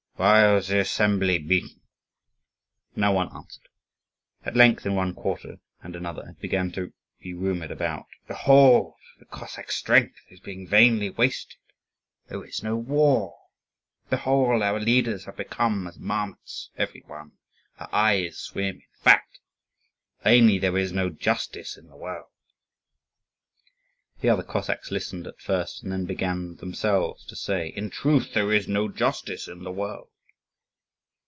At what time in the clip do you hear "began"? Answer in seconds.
6.39-6.71, 26.05-26.57